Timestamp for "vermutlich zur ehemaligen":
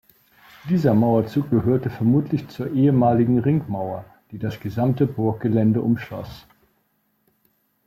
1.91-3.37